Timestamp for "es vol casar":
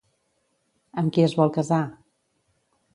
1.27-1.83